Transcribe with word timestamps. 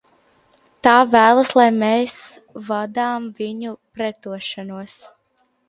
Tā 0.87 0.93
vēlas, 1.15 1.51
lai 1.59 1.65
mēs 1.83 2.17
vadām 2.71 3.29
viņu 3.43 3.77
pretošanos! 3.99 5.01